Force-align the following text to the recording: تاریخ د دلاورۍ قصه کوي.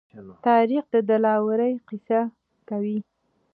تاریخ 0.47 0.83
د 0.93 0.95
دلاورۍ 1.09 1.73
قصه 1.87 2.19
کوي. 2.69 2.97